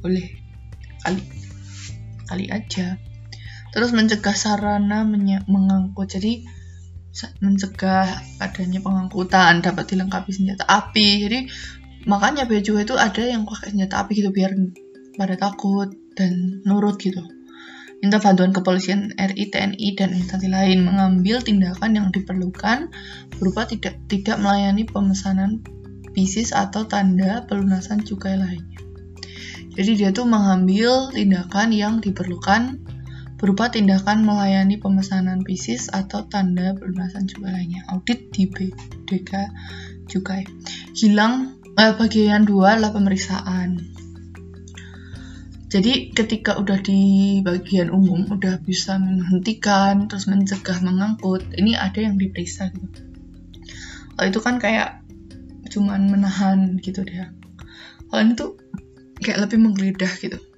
Boleh. 0.04 0.28
Kali. 1.00 1.22
Kali 2.28 2.46
aja 2.52 3.00
terus 3.70 3.90
mencegah 3.94 4.36
sarana 4.36 5.06
mengangkut. 5.46 6.06
Jadi 6.10 6.44
mencegah 7.42 8.06
adanya 8.38 8.78
pengangkutan 8.78 9.62
dapat 9.62 9.84
dilengkapi 9.90 10.30
senjata 10.30 10.64
api. 10.66 11.08
Jadi 11.26 11.38
makanya 12.06 12.46
cukai 12.46 12.86
itu 12.86 12.94
ada 12.96 13.22
yang 13.26 13.44
pakai 13.44 13.74
senjata 13.74 14.06
api 14.06 14.12
gitu 14.18 14.30
biar 14.30 14.54
pada 15.18 15.34
takut 15.36 15.90
dan 16.14 16.62
nurut 16.64 16.96
gitu. 17.02 17.20
Minta 18.00 18.16
bantuan 18.16 18.56
kepolisian 18.56 19.12
RI, 19.12 19.52
TNI, 19.52 19.88
dan 19.92 20.16
instansi 20.16 20.48
lain 20.48 20.88
mengambil 20.88 21.44
tindakan 21.44 22.00
yang 22.00 22.08
diperlukan 22.08 22.88
berupa 23.36 23.68
tidak 23.68 24.00
tidak 24.08 24.40
melayani 24.40 24.88
pemesanan 24.88 25.60
bisnis 26.16 26.56
atau 26.56 26.88
tanda 26.88 27.44
pelunasan 27.44 28.00
cukai 28.00 28.40
lainnya. 28.40 28.80
Jadi 29.76 30.00
dia 30.00 30.10
tuh 30.16 30.24
mengambil 30.24 31.12
tindakan 31.12 31.76
yang 31.76 32.00
diperlukan 32.00 32.80
berupa 33.40 33.72
tindakan 33.72 34.28
melayani 34.28 34.76
pemesanan 34.76 35.40
bisnis 35.40 35.88
atau 35.88 36.28
tanda 36.28 36.76
pelunasan 36.76 37.24
lainnya. 37.40 37.88
Audit 37.88 38.28
di 38.36 38.44
BDK 38.44 39.48
cukai. 40.04 40.44
Hilang 40.92 41.56
eh, 41.80 41.96
bagian 41.96 42.44
dua 42.44 42.76
adalah 42.76 42.92
pemeriksaan. 42.92 43.96
Jadi 45.70 46.12
ketika 46.12 46.60
udah 46.60 46.82
di 46.84 47.40
bagian 47.40 47.88
umum 47.94 48.28
udah 48.28 48.60
bisa 48.60 49.00
menghentikan 49.00 50.10
terus 50.10 50.28
mencegah 50.28 50.82
mengangkut, 50.84 51.46
ini 51.56 51.78
ada 51.78 51.96
yang 51.96 52.20
diperiksa 52.20 52.68
gitu. 52.74 53.00
Kalau 54.18 54.26
itu 54.28 54.40
kan 54.44 54.60
kayak 54.60 55.00
cuman 55.70 56.10
menahan 56.12 56.76
gitu 56.82 57.06
deh. 57.06 57.30
Kalau 58.10 58.20
ini 58.20 58.34
tuh 58.34 58.58
kayak 59.22 59.46
lebih 59.46 59.62
menggeledah 59.62 60.12
gitu. 60.18 60.49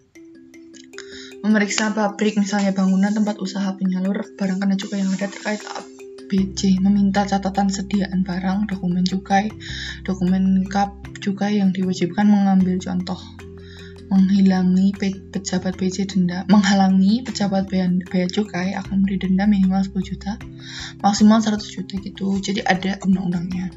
Memeriksa 1.43 1.91
pabrik 1.91 2.39
misalnya 2.39 2.71
bangunan 2.71 3.11
tempat 3.11 3.43
usaha 3.43 3.75
penyalur 3.75 4.23
barang 4.39 4.63
kena 4.63 4.79
cukai 4.79 5.03
yang 5.03 5.11
ada 5.11 5.27
terkait 5.27 5.59
BC 6.31 6.79
meminta 6.79 7.27
catatan 7.27 7.69
sediaan 7.69 8.23
barang, 8.23 8.71
dokumen 8.71 9.03
cukai, 9.03 9.51
dokumen 10.07 10.65
kap 10.71 10.95
cukai 11.19 11.59
yang 11.59 11.75
diwajibkan 11.75 12.31
mengambil 12.31 12.79
contoh. 12.79 13.19
Menghilangi 14.07 14.95
pejabat 15.35 15.75
BC 15.77 16.15
denda 16.15 16.47
menghalangi 16.47 17.27
pejabat 17.27 17.67
bea, 17.67 17.91
cukai 18.31 18.79
akan 18.79 19.03
memberi 19.03 19.27
denda 19.27 19.45
minimal 19.45 19.83
10 19.83 19.99
juta 19.99 20.39
maksimal 21.03 21.43
100 21.43 21.59
juta 21.59 21.99
gitu. 22.01 22.39
Jadi 22.39 22.63
ada 22.63 23.03
undang-undangnya. 23.03 23.75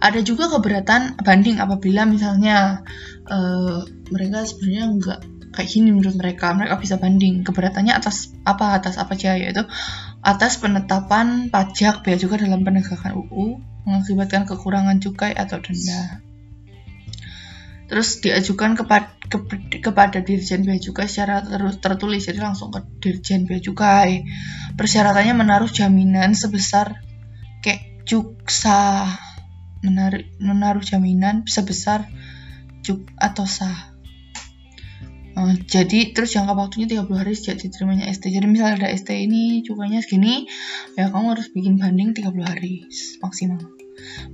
Ada 0.00 0.24
juga 0.24 0.48
keberatan 0.48 1.20
banding 1.20 1.60
apabila 1.60 2.06
misalnya 2.08 2.86
uh, 3.28 3.82
mereka 4.14 4.46
sebenarnya 4.46 4.84
enggak 4.88 5.20
kayak 5.54 5.68
gini 5.68 5.92
menurut 5.92 6.16
mereka. 6.16 6.52
Mereka 6.52 6.80
bisa 6.80 6.96
banding 6.96 7.44
keberatannya 7.44 7.94
atas 7.94 8.32
apa 8.44 8.78
atas 8.78 8.96
apa 8.96 9.14
aja 9.14 9.36
yaitu 9.36 9.64
atas 10.22 10.58
penetapan 10.60 11.48
pajak 11.48 12.02
bea 12.02 12.16
juga 12.18 12.40
dalam 12.40 12.66
penegakan 12.66 13.16
UU 13.16 13.58
mengakibatkan 13.88 14.44
kekurangan 14.44 15.00
cukai 15.00 15.32
atau 15.32 15.58
denda. 15.60 16.20
Terus 17.88 18.20
diajukan 18.20 18.76
kepada 18.76 19.16
ke, 19.32 19.38
kepada 19.80 20.20
Dirjen 20.20 20.68
Bea 20.68 20.76
Cukai 20.76 21.08
secara 21.08 21.40
terus 21.40 21.80
tertulis 21.80 22.20
jadi 22.20 22.44
langsung 22.44 22.68
ke 22.68 22.84
Dirjen 23.00 23.48
Bea 23.48 23.64
Cukai. 23.64 24.28
Persyaratannya 24.76 25.32
menaruh 25.32 25.72
jaminan 25.72 26.36
sebesar 26.36 27.00
kayak 27.64 28.04
cuksa 28.04 29.08
menaruh 29.80 30.20
menaruh 30.36 30.84
jaminan 30.84 31.48
sebesar 31.48 32.04
cuk 32.84 33.08
atau 33.16 33.46
sah 33.48 33.97
Uh, 35.38 35.54
jadi 35.70 36.10
terus 36.10 36.34
jangka 36.34 36.58
waktunya 36.58 36.98
30 36.98 37.14
hari 37.14 37.32
sejak 37.38 37.62
diterimanya 37.62 38.10
ST. 38.10 38.26
Jadi 38.26 38.46
misalnya 38.50 38.74
ada 38.82 38.88
ST 38.90 39.06
ini 39.14 39.62
cukainya 39.62 40.02
segini, 40.02 40.50
ya 40.98 41.14
kamu 41.14 41.38
harus 41.38 41.46
bikin 41.54 41.78
banding 41.78 42.10
30 42.10 42.42
hari 42.42 42.90
maksimal. 43.22 43.62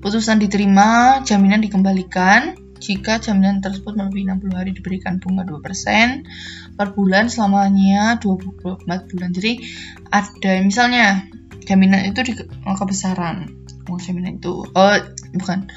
Putusan 0.00 0.40
diterima, 0.40 1.20
jaminan 1.20 1.60
dikembalikan. 1.60 2.56
Jika 2.80 3.20
jaminan 3.20 3.60
tersebut 3.60 3.96
melebihi 3.96 4.28
60 4.28 4.56
hari 4.56 4.70
diberikan 4.72 5.16
bunga 5.20 5.44
2% 5.44 6.76
per 6.76 6.92
bulan 6.96 7.28
selamanya 7.28 8.16
24 8.20 9.08
bulan. 9.12 9.30
Jadi 9.32 9.60
ada 10.08 10.52
misalnya 10.64 11.28
jaminan 11.68 12.00
itu 12.08 12.20
di 12.24 12.32
kebesaran. 12.64 13.52
Oh, 13.92 14.00
jaminan 14.00 14.40
itu 14.40 14.64
oh 14.68 14.96
bukan. 15.36 15.68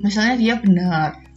Misalnya 0.00 0.40
dia 0.40 0.54
benar 0.56 1.31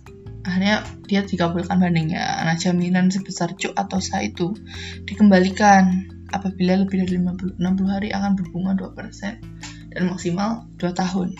akhirnya 0.46 0.86
dia 1.10 1.25
dikabulkan 1.25 1.82
bandingnya. 1.82 2.46
Nah, 2.46 2.54
jaminan 2.54 3.10
sebesar 3.10 3.58
cuk 3.58 3.74
atau 3.74 3.98
sah 3.98 4.22
itu 4.22 4.54
dikembalikan 5.10 6.06
apabila 6.30 6.86
lebih 6.86 7.02
dari 7.06 7.18
50, 7.18 7.58
60 7.58 7.90
hari 7.90 8.14
akan 8.14 8.38
berbunga 8.38 8.78
2% 8.78 9.98
dan 9.98 10.04
maksimal 10.06 10.70
2 10.78 10.86
tahun. 10.94 11.34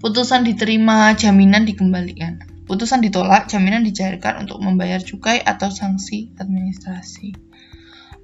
Putusan 0.00 0.44
diterima, 0.48 1.12
jaminan 1.16 1.68
dikembalikan. 1.68 2.40
Putusan 2.64 3.04
ditolak, 3.04 3.52
jaminan 3.52 3.84
dicairkan 3.84 4.48
untuk 4.48 4.56
membayar 4.64 5.00
cukai 5.00 5.44
atau 5.44 5.68
sanksi 5.68 6.32
administrasi. 6.40 7.36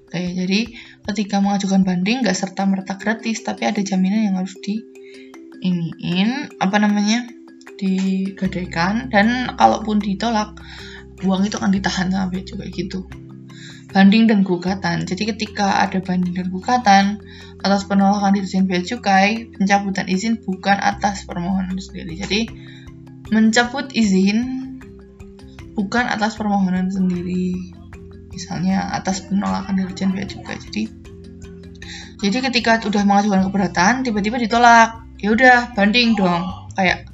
Oke, 0.09 0.21
jadi 0.33 0.75
ketika 1.13 1.39
mengajukan 1.45 1.85
banding 1.85 2.25
nggak 2.25 2.35
serta 2.35 2.65
merta 2.65 2.97
gratis, 2.97 3.45
tapi 3.45 3.69
ada 3.69 3.85
jaminan 3.85 4.27
yang 4.27 4.37
harus 4.41 4.57
di 4.65 4.81
iniin 5.61 6.57
apa 6.57 6.81
namanya 6.81 7.29
digadaikan 7.81 9.09
dan 9.09 9.57
kalaupun 9.57 9.97
ditolak 9.97 10.53
uang 11.25 11.49
itu 11.49 11.57
akan 11.57 11.73
ditahan 11.73 12.13
sampai 12.13 12.45
juga 12.45 12.69
gitu. 12.69 13.09
Banding 13.91 14.31
dan 14.31 14.47
gugatan. 14.47 15.03
Jadi 15.03 15.35
ketika 15.35 15.83
ada 15.83 15.99
banding 15.99 16.37
dan 16.37 16.47
gugatan 16.53 17.19
atas 17.61 17.89
penolakan 17.91 18.39
dirjen 18.39 18.71
bea 18.71 18.81
cukai 18.85 19.51
pencabutan 19.51 20.07
izin 20.07 20.39
bukan 20.45 20.79
atas 20.79 21.27
permohonan 21.27 21.75
sendiri. 21.77 22.15
Jadi 22.15 22.41
mencabut 23.35 23.91
izin 23.91 24.39
bukan 25.75 26.07
atas 26.07 26.39
permohonan 26.39 26.93
sendiri. 26.93 27.57
Misalnya 28.31 28.95
atas 28.95 29.27
penolakan 29.27 29.75
dirjen 29.75 30.15
bea 30.15 30.29
cukai. 30.29 30.57
Jadi 30.63 30.83
jadi 32.21 32.53
ketika 32.53 32.85
udah 32.85 33.03
mengajukan 33.09 33.49
keberatan 33.49 34.05
tiba-tiba 34.05 34.37
ditolak. 34.37 35.03
Ya 35.21 35.35
udah 35.37 35.77
banding 35.77 36.17
dong. 36.17 36.49
Kayak 36.79 37.11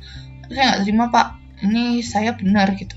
saya 0.51 0.63
nggak 0.73 0.81
terima 0.87 1.05
pak 1.11 1.27
ini 1.65 2.05
saya 2.05 2.37
benar 2.37 2.73
gitu. 2.77 2.97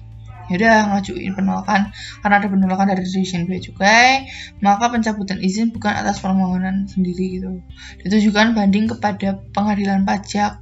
Ya 0.49 0.57
udah 0.57 0.75
ngajuin 0.97 1.37
penolakan. 1.37 1.93
Karena 2.25 2.35
ada 2.41 2.47
penolakan 2.49 2.89
dari 2.89 3.05
dirjen 3.05 3.45
bea 3.45 3.61
cukai 3.61 4.25
maka 4.65 4.89
pencabutan 4.89 5.37
izin 5.37 5.69
bukan 5.69 5.93
atas 5.93 6.19
permohonan 6.19 6.89
sendiri 6.89 7.39
gitu. 7.39 7.61
Ditujukan 8.01 8.57
banding 8.57 8.89
kepada 8.89 9.37
pengadilan 9.53 10.03
pajak 10.03 10.59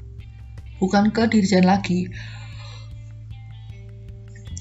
bukan 0.83 1.15
ke 1.15 1.31
dirjen 1.31 1.63
lagi. 1.63 2.11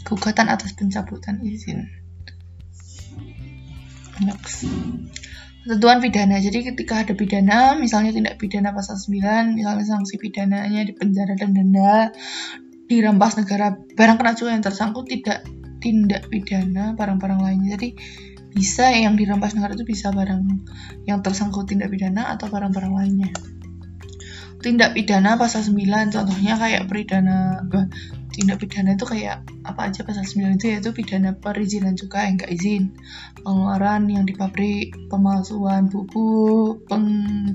Gugatan 0.06 0.47
atas 0.47 0.71
pencabutan 0.78 1.42
izin. 1.42 1.90
Next 4.23 4.64
ketentuan 5.66 5.99
pidana. 5.99 6.38
Jadi 6.38 6.62
ketika 6.70 7.02
ada 7.02 7.12
pidana, 7.18 7.75
misalnya 7.75 8.14
tindak 8.14 8.38
pidana 8.38 8.70
pasal 8.70 8.94
9, 8.94 9.58
misalnya 9.58 9.82
sanksi 9.82 10.14
pidananya 10.23 10.87
di 10.87 10.94
penjara 10.94 11.35
dan 11.35 11.50
denda, 11.58 12.14
dirampas 12.87 13.35
negara, 13.35 13.75
barang 13.75 14.16
kena 14.16 14.32
yang 14.38 14.62
tersangkut 14.62 15.11
tidak 15.11 15.42
tindak 15.82 16.30
pidana 16.30 16.94
barang-barang 16.94 17.42
lainnya. 17.42 17.75
Jadi 17.75 17.99
bisa 18.54 18.94
yang 18.94 19.18
dirampas 19.18 19.58
negara 19.58 19.75
itu 19.75 19.82
bisa 19.82 20.14
barang 20.14 20.46
yang 21.04 21.18
tersangkut 21.20 21.66
tindak 21.66 21.90
pidana 21.90 22.30
atau 22.32 22.46
barang-barang 22.46 22.94
lainnya 22.94 23.28
tindak 24.66 24.99
pidana 24.99 25.38
pasal 25.38 25.62
9 25.62 26.11
contohnya 26.11 26.58
kayak 26.58 26.90
pidana 26.90 27.62
tindak 28.37 28.61
pidana 28.61 28.93
itu 29.00 29.09
kayak 29.09 29.49
apa 29.64 29.88
aja 29.88 30.05
pasal 30.05 30.28
9 30.28 30.61
itu 30.61 30.66
yaitu 30.69 30.93
pidana 30.93 31.33
perizinan 31.33 31.97
juga 31.97 32.28
yang 32.28 32.37
enggak 32.37 32.52
izin 32.52 32.93
pengeluaran 33.40 34.05
yang 34.12 34.28
di 34.28 34.37
pabrik 34.37 34.93
pemalsuan 35.09 35.88
buku 35.88 36.28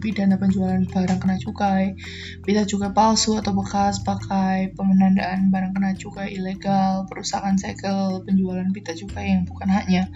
pidana 0.02 0.42
penjualan 0.42 0.82
barang 0.82 1.20
kena 1.22 1.38
cukai 1.38 1.94
bisa 2.42 2.66
juga 2.66 2.90
palsu 2.90 3.38
atau 3.38 3.54
bekas 3.54 4.02
pakai 4.02 4.74
pemenandaan 4.74 5.54
barang 5.54 5.78
kena 5.78 5.94
cukai 5.94 6.34
ilegal 6.34 7.06
perusahaan 7.06 7.54
segel 7.62 8.26
penjualan 8.26 8.66
pita 8.74 8.98
cukai 8.98 9.38
yang 9.38 9.46
bukan 9.46 9.70
haknya 9.70 10.10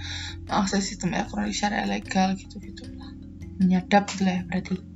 mengakses 0.50 0.90
sistem 0.90 1.14
elektronik 1.14 1.54
secara 1.54 1.86
ilegal 1.86 2.34
gitu-gitu. 2.34 2.90
Menyadap 3.62 4.10
gitu 4.10 4.26
lah 4.26 4.42
ya 4.42 4.44
berarti 4.50 4.95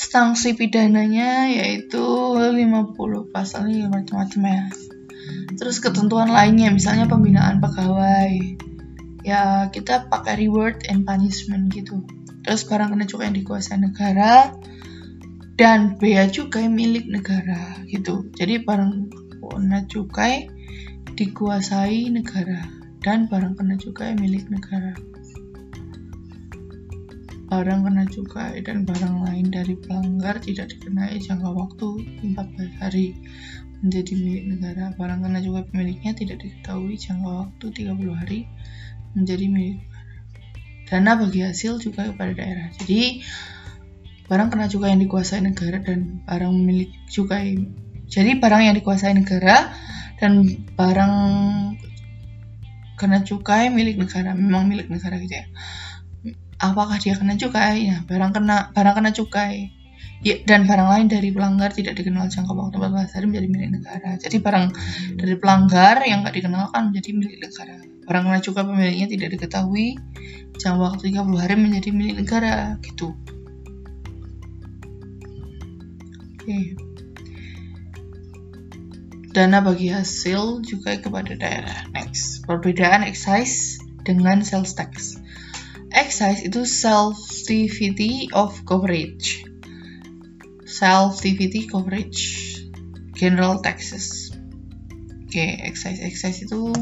sanksi 0.00 0.56
pidananya 0.56 1.52
yaitu 1.52 2.00
50 2.00 2.96
pasalnya 3.36 3.92
macam-macam 3.92 4.40
ya. 4.48 4.64
Terus 5.60 5.76
ketentuan 5.84 6.32
lainnya 6.32 6.72
misalnya 6.72 7.04
pembinaan 7.04 7.60
pegawai. 7.60 8.32
Ya 9.20 9.68
kita 9.68 10.08
pakai 10.08 10.40
reward 10.40 10.88
and 10.88 11.04
punishment 11.04 11.68
gitu. 11.68 12.00
Terus 12.40 12.64
barang 12.64 12.96
kena 12.96 13.04
cukai 13.04 13.28
yang 13.28 13.36
dikuasai 13.44 13.76
negara 13.76 14.56
dan 15.60 16.00
bea 16.00 16.24
cukai 16.32 16.72
milik 16.72 17.04
negara 17.04 17.84
gitu. 17.84 18.32
Jadi 18.32 18.64
barang 18.64 19.12
kena 19.44 19.84
cukai 19.84 20.48
dikuasai 21.12 22.08
negara 22.08 22.64
dan 23.04 23.28
barang 23.28 23.60
kena 23.60 23.76
cukai 23.76 24.16
milik 24.16 24.48
negara 24.48 24.96
barang 27.50 27.82
kena 27.82 28.06
cukai 28.06 28.62
dan 28.62 28.86
barang 28.86 29.26
lain 29.26 29.50
dari 29.50 29.74
pelanggar 29.74 30.38
tidak 30.38 30.70
dikenai 30.70 31.18
jangka 31.18 31.50
waktu 31.50 31.88
14 32.22 32.78
hari 32.78 33.18
menjadi 33.82 34.12
milik 34.14 34.44
negara. 34.54 34.94
Barang 34.94 35.26
kena 35.26 35.42
cukai 35.42 35.66
pemiliknya 35.66 36.14
tidak 36.14 36.46
diketahui 36.46 36.94
jangka 36.94 37.50
waktu 37.50 37.66
30 37.74 38.14
hari 38.14 38.46
menjadi 39.18 39.44
milik 39.50 39.82
negara. 39.82 40.10
Dana 40.86 41.12
bagi 41.18 41.40
hasil 41.42 41.82
cukai 41.82 42.14
kepada 42.14 42.32
daerah. 42.38 42.66
Jadi 42.78 43.26
barang 44.30 44.48
kena 44.54 44.70
cukai 44.70 44.94
yang 44.94 45.02
dikuasai 45.02 45.42
negara 45.42 45.82
dan 45.82 46.22
barang 46.30 46.54
milik 46.54 46.94
cukai. 47.10 47.66
Jadi 48.06 48.30
barang 48.38 48.62
yang 48.62 48.78
dikuasai 48.78 49.10
negara 49.10 49.74
dan 50.22 50.46
barang 50.78 51.14
kena 52.94 53.26
cukai 53.26 53.74
milik 53.74 53.98
negara 53.98 54.38
memang 54.38 54.70
milik 54.70 54.86
negara 54.86 55.18
gitu 55.18 55.34
ya 55.34 55.50
apakah 56.60 57.00
dia 57.00 57.16
kena 57.16 57.34
cukai? 57.40 57.88
Ya 57.88 57.96
barang 58.04 58.36
kena 58.36 58.70
barang 58.76 58.94
kena 59.00 59.10
cukai. 59.16 59.72
Ya, 60.20 60.36
dan 60.44 60.68
barang 60.68 60.84
lain 60.84 61.06
dari 61.08 61.32
pelanggar 61.32 61.72
tidak 61.72 61.96
dikenal 61.96 62.28
jangka 62.28 62.52
waktu 62.52 62.76
14 62.76 63.16
hari 63.16 63.24
menjadi 63.24 63.48
milik 63.48 63.70
negara. 63.80 64.20
Jadi 64.20 64.36
barang 64.36 64.66
dari 65.16 65.34
pelanggar 65.40 66.04
yang 66.04 66.20
nggak 66.20 66.36
dikenalkan 66.36 66.92
menjadi 66.92 67.10
milik 67.16 67.38
negara. 67.40 67.76
Barang 68.04 68.22
kena 68.28 68.40
cukai 68.44 68.64
pemiliknya 68.68 69.06
tidak 69.08 69.28
diketahui 69.32 69.96
jangka 70.60 70.76
waktu 70.76 71.16
30 71.16 71.40
hari 71.40 71.54
menjadi 71.56 71.88
milik 71.96 72.14
negara. 72.20 72.76
Gitu. 72.84 73.16
Oke. 76.36 76.58
Dana 79.32 79.64
bagi 79.64 79.88
hasil 79.88 80.60
juga 80.68 81.00
kepada 81.00 81.32
daerah. 81.32 81.88
Next. 81.96 82.44
Perbedaan 82.44 83.08
excise 83.08 83.80
dengan 84.04 84.44
sales 84.44 84.76
tax 84.76 85.19
Excise 85.90 86.46
itu 86.46 86.62
self-activity 86.62 88.30
of 88.30 88.54
coverage. 88.62 89.42
Self-activity 90.62 91.66
coverage. 91.66 92.22
General 93.18 93.58
taxes. 93.58 94.30
Oke, 95.26 95.34
okay, 95.38 95.50
excise 95.66 96.02
excise 96.02 96.46
itu 96.46 96.74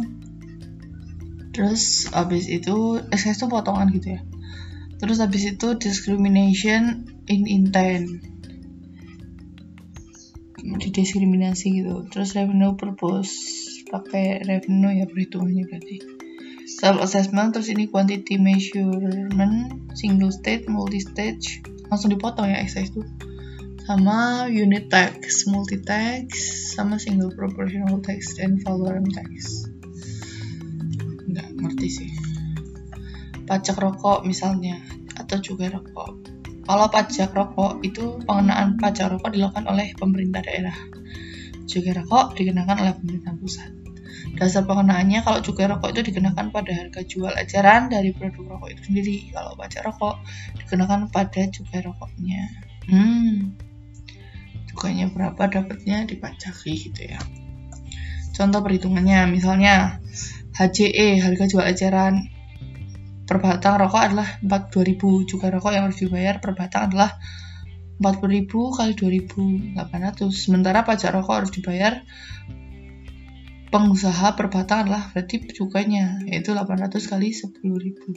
terus 1.53 2.09
habis 2.14 2.49
itu 2.49 3.03
excise 3.12 3.40
itu 3.40 3.49
potongan 3.49 3.88
gitu 3.92 4.16
ya. 4.16 4.21
Terus 5.01 5.21
habis 5.25 5.44
itu 5.44 5.77
discrimination 5.81 7.09
in 7.29 7.49
intent. 7.49 8.09
Didiskriminasi 10.59 11.81
gitu. 11.81 12.05
Terus 12.12 12.37
revenue 12.37 12.77
purpose 12.77 13.33
pakai 13.88 14.44
revenue 14.44 15.01
ya 15.01 15.09
perhitungannya 15.09 15.64
berarti 15.64 16.17
self 16.68 17.00
assessment 17.00 17.57
terus 17.57 17.72
ini 17.72 17.88
quantity 17.88 18.37
measurement 18.37 19.88
single 19.96 20.28
stage 20.28 20.68
multi 20.68 21.00
stage. 21.00 21.64
Langsung 21.88 22.12
dipotong 22.12 22.52
ya 22.52 22.61
exercise 22.61 22.92
itu 22.92 23.02
sama 23.88 24.44
unit 24.52 24.92
text 24.92 25.48
multi 25.48 25.81
text 25.81 26.76
sama 26.76 27.00
single 27.00 27.33
proportional 27.33 28.04
text 28.04 28.37
and 28.37 28.61
valorem 28.61 29.09
text. 29.09 29.72
Nggak 31.24 31.48
ngerti 31.57 31.88
sih. 31.88 32.11
Pajak 33.48 33.81
rokok 33.81 34.28
misalnya 34.28 34.76
atau 35.16 35.40
juga 35.40 35.72
rokok. 35.72 36.37
Kalau 36.68 36.87
pajak 36.92 37.33
rokok 37.33 37.81
itu 37.81 38.20
pengenaan 38.28 38.76
pajak 38.76 39.16
rokok 39.16 39.33
dilakukan 39.33 39.64
oleh 39.64 39.96
pemerintah 39.96 40.44
daerah. 40.44 40.76
Juga 41.64 41.96
rokok 41.96 42.37
dikenakan 42.37 42.76
oleh 42.85 42.92
pemerintah 42.92 43.33
pusat 43.40 43.77
Dasar 44.36 44.68
pengenaannya 44.68 45.24
kalau 45.24 45.40
cukai 45.40 45.70
rokok 45.70 45.96
itu 45.96 46.12
dikenakan 46.12 46.52
pada 46.52 46.72
harga 46.74 47.00
jual 47.06 47.32
eceran 47.38 47.88
dari 47.88 48.12
produk 48.12 48.58
rokok 48.58 48.68
itu 48.74 48.82
sendiri. 48.90 49.16
Kalau 49.32 49.56
pajak 49.56 49.86
rokok 49.88 50.20
dikenakan 50.60 51.08
pada 51.08 51.48
cukai 51.48 51.80
rokoknya. 51.86 52.42
Hmm, 52.88 53.56
cukainya 54.72 55.08
berapa 55.08 55.48
dapatnya 55.48 56.04
dipajaki 56.04 56.72
gitu 56.76 57.08
ya. 57.08 57.20
Contoh 58.36 58.62
perhitungannya, 58.62 59.26
misalnya 59.32 59.98
HCE 60.54 61.18
harga 61.22 61.44
jual 61.50 61.66
eceran 61.66 62.30
per 63.28 63.44
batang 63.44 63.76
rokok 63.76 64.00
adalah 64.00 64.28
42.000 64.40 65.28
cukai 65.28 65.50
rokok 65.52 65.72
yang 65.76 65.84
harus 65.84 66.00
dibayar 66.00 66.40
per 66.40 66.56
batang 66.56 66.88
adalah 66.88 67.20
40.000 68.00 68.48
kali 68.48 68.92
2.800 69.76 70.32
sementara 70.32 70.86
pajak 70.86 71.12
rokok 71.12 71.34
harus 71.44 71.52
dibayar 71.52 72.00
pengusaha 73.68 74.35
per 74.37 74.48
batang 74.48 74.88
adalah 74.88 75.12
berarti 75.12 75.44
cukainya 75.52 76.24
yaitu 76.24 76.57
800 76.57 77.04
kali 77.04 77.33
10 77.33 77.61
ribu. 77.61 78.16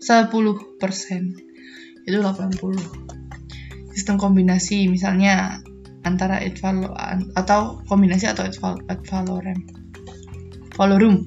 10 0.00 0.80
persen. 0.80 1.36
Itu 2.06 2.22
80 2.22 2.56
sistem 3.96 4.20
kombinasi 4.20 4.92
misalnya 4.92 5.64
antara 6.04 6.38
valo, 6.60 6.94
atau 7.34 7.82
kombinasi 7.88 8.28
atau 8.30 8.46
ad 8.86 9.00
valorem 9.08 9.58
valorum. 10.76 11.26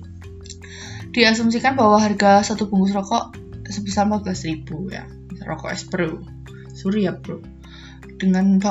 Diasumsikan 1.10 1.73
bahwa 1.73 1.97
harga 1.97 2.45
satu 2.45 2.69
bungkus 2.69 2.93
rokok 2.93 3.34
sebesar 3.65 4.05
14.000 4.05 4.69
ya. 4.93 5.03
Rokok 5.45 5.73
Espro 5.73 6.21
suri 6.79 7.10
ya 7.10 7.17
bro. 7.17 7.43
Dengan 8.15 8.62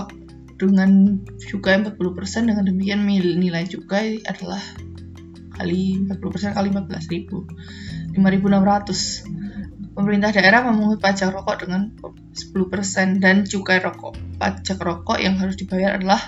dengan 0.59 1.21
cukai 1.39 1.79
40% 1.85 2.51
dengan 2.51 2.65
demikian 2.67 3.05
nilai 3.07 3.69
cukai 3.69 4.25
adalah 4.27 4.59
kali 5.59 6.07
40% 6.07 6.55
kali 6.55 6.71
14 6.71 7.13
ribu. 7.13 7.43
5.600 8.15 9.99
pemerintah 9.99 10.31
daerah 10.31 10.63
memungut 10.71 11.03
pajak 11.03 11.35
rokok 11.35 11.67
dengan 11.67 11.91
10% 11.99 13.19
dan 13.19 13.43
cukai 13.43 13.83
rokok. 13.83 14.15
Pajak 14.39 14.79
rokok 14.79 15.19
yang 15.19 15.35
harus 15.43 15.59
dibayar 15.59 15.99
adalah 15.99 16.23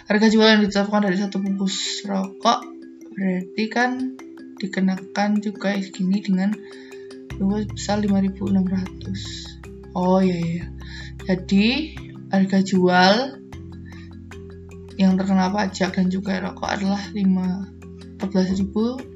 harga 0.07 0.27
jual 0.29 0.45
yang 0.45 0.61
ditetapkan 0.61 1.09
dari 1.09 1.17
satu 1.17 1.41
bungkus 1.41 2.05
rokok 2.05 2.69
berarti 3.17 3.65
kan 3.73 4.13
dikenakan 4.61 5.41
juga 5.41 5.73
segini 5.81 6.21
dengan 6.21 6.53
luas 7.41 7.65
besar 7.71 8.03
5.600 8.05 9.97
oh 9.97 10.21
iya 10.21 10.39
iya. 10.39 10.67
Jadi 11.29 11.93
harga 12.29 12.59
jual 12.61 13.39
yang 14.99 15.15
terkena 15.15 15.49
pajak 15.55 15.95
dan 15.95 16.11
juga 16.11 16.43
rokok 16.43 16.69
adalah 16.69 17.01
14.560 17.15 19.09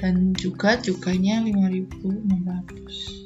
dan 0.00 0.32
juga 0.32 0.80
cukainya 0.80 1.44
5.600 1.44 3.20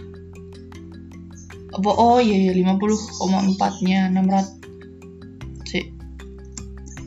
Oh 1.78 2.18
iya 2.18 2.50
iya 2.50 2.58
50,4 2.58 3.86
nya 3.86 4.10
600 4.10 4.63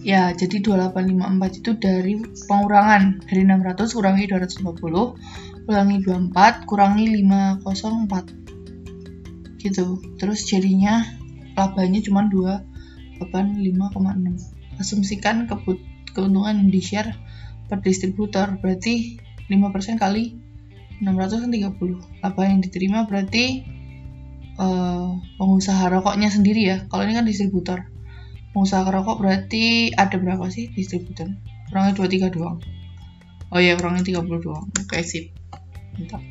ya 0.06 0.30
jadi 0.30 0.62
2854 0.62 1.58
itu 1.58 1.74
dari 1.74 2.14
pengurangan. 2.46 3.26
Dari 3.26 3.42
600 3.42 3.90
kurangi 3.90 4.30
250 4.30 5.66
kurangi 5.66 5.96
24 6.06 6.70
kurangi 6.70 7.10
504 7.26 9.66
gitu. 9.66 9.98
Terus 10.14 10.46
jadinya 10.46 11.02
labanya 11.58 11.98
cuma 12.06 12.30
285,6 12.30 14.78
asumsikan 14.78 15.50
kebut 15.50 15.82
keuntungan 16.12 16.68
di 16.68 16.84
share 16.84 17.16
per 17.66 17.80
distributor 17.80 18.60
berarti 18.60 19.16
5% 19.48 19.96
kali 19.98 20.36
600 21.00 21.42
kan 21.44 21.50
30 21.50 22.22
laba 22.22 22.42
yang 22.44 22.60
diterima 22.60 23.08
berarti 23.08 23.64
uh, 24.60 25.16
pengusaha 25.36 25.92
rokoknya 25.92 26.30
sendiri 26.30 26.62
ya. 26.62 26.78
Kalau 26.88 27.04
ini 27.04 27.14
kan 27.18 27.26
distributor 27.26 27.95
pengusaha 28.56 28.88
rokok 28.88 29.20
berarti 29.20 29.92
ada 29.92 30.16
berapa 30.16 30.48
sih 30.48 30.72
distributor 30.72 31.28
kurangnya 31.68 32.00
23 32.00 32.32
doang 32.32 32.64
oh 33.52 33.60
ya 33.60 33.76
kurangnya 33.76 34.16
30 34.16 34.24
doang 34.40 34.64
oke 34.72 34.96
sip 35.04 35.28
mantap 36.00 36.24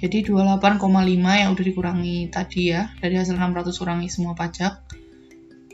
jadi 0.00 0.24
28,5 0.24 0.80
yang 1.12 1.52
udah 1.52 1.60
dikurangi 1.60 2.32
tadi 2.32 2.72
ya, 2.72 2.88
dari 3.04 3.20
hasil 3.20 3.36
600 3.36 3.68
kurangi 3.76 4.08
semua 4.08 4.32
pajak. 4.32 4.80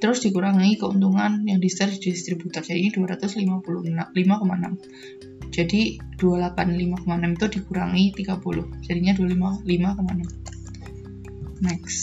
Terus 0.02 0.18
dikurangi 0.18 0.82
keuntungan 0.82 1.46
yang 1.46 1.62
di 1.62 1.70
share 1.70 1.94
distributor. 1.94 2.58
Jadi 2.58 2.90
ini 2.90 2.92
255,6. 2.92 5.54
Jadi 5.54 6.02
285,6 6.18 7.38
itu 7.38 7.46
dikurangi 7.54 8.18
30. 8.18 8.82
Jadinya 8.82 9.14
255,6. 9.14 11.62
Next. 11.62 12.02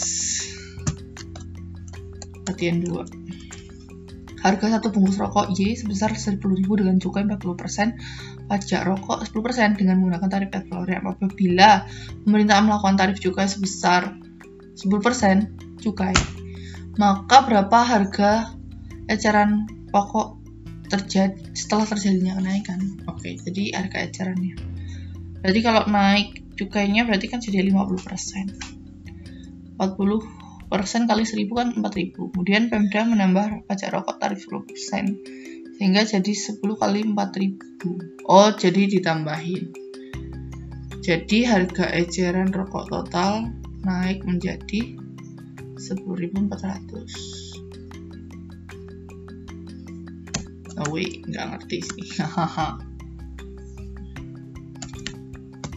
Latihan 2.48 2.80
2. 2.80 3.43
Harga 4.44 4.76
satu 4.76 4.92
bungkus 4.92 5.16
rokok 5.16 5.56
Y 5.56 5.80
sebesar 5.80 6.12
10.000 6.12 6.44
dengan 6.68 7.00
cukai 7.00 7.24
40%, 7.24 8.52
pajak 8.52 8.84
rokok 8.84 9.24
10% 9.24 9.80
dengan 9.80 10.04
menggunakan 10.04 10.28
tarif 10.28 10.52
valorem. 10.52 11.08
Apabila 11.08 11.88
pemerintah 12.28 12.60
melakukan 12.60 13.00
tarif 13.00 13.24
cukai 13.24 13.48
sebesar 13.48 14.20
10% 14.76 15.80
cukai, 15.80 16.12
maka 17.00 17.38
berapa 17.48 17.88
harga 17.88 18.52
eceran 19.08 19.64
pokok 19.96 20.44
terjadi 20.92 21.56
setelah 21.56 21.88
terjadinya 21.88 22.36
kenaikan? 22.44 23.00
Oke, 23.08 23.40
jadi 23.40 23.80
harga 23.80 24.12
ecerannya. 24.12 24.60
Berarti 25.40 25.60
kalau 25.64 25.88
naik 25.88 26.44
cukainya 26.60 27.08
berarti 27.08 27.32
kan 27.32 27.40
jadi 27.40 27.64
50%. 27.64 29.80
40 29.80 30.43
persen 30.70 31.08
kali 31.10 31.24
1000 31.28 31.50
kan 31.52 31.70
4000 31.76 32.14
kemudian 32.16 32.70
Pemda 32.72 33.02
menambah 33.08 33.68
pajak 33.68 33.94
rokok 33.94 34.18
tarif 34.20 34.44
10 34.48 34.68
persen 34.68 35.06
sehingga 35.78 36.06
jadi 36.06 36.32
10 36.32 36.62
kali 36.62 37.02
4000 37.12 38.30
oh 38.30 38.50
jadi 38.56 38.82
ditambahin. 38.88 39.74
Jadi 41.04 41.44
harga 41.44 41.92
eceran 41.92 42.56
rokok 42.56 42.88
total 42.88 43.52
naik 43.84 44.24
menjadi 44.24 44.96
10.400 45.76 47.52
oh 50.80 50.88
wait 50.96 51.20
nggak 51.28 51.46
ngerti 51.52 51.78
sih. 51.84 52.08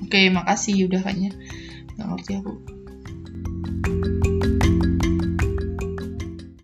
Oke, 0.06 0.30
makasih 0.30 0.86
udah 0.86 1.02
kayaknya. 1.02 1.34
Nggak 1.98 2.08
ngerti 2.14 2.32
aku. 2.38 2.54